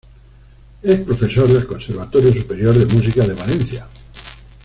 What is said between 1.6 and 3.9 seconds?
Conservatorio Superior de Música de Valencia.